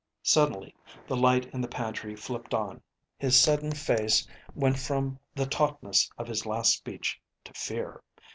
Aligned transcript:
Suddenly 0.23 0.73
the 1.07 1.15
light 1.15 1.45
in 1.53 1.61
the 1.61 1.67
pantry 1.67 2.15
flipped 2.15 2.55
on. 2.55 2.81
His 3.19 3.37
sudden 3.39 3.71
face 3.71 4.27
went 4.55 4.79
from 4.79 5.19
the 5.35 5.45
tautness 5.45 6.09
of 6.17 6.27
his 6.27 6.43
last 6.43 6.73
speech 6.73 7.21
to 7.43 7.53
fear. 7.53 8.01